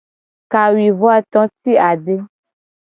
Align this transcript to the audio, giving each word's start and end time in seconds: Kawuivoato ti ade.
Kawuivoato 0.51 1.41
ti 1.61 1.71
ade. 1.89 2.15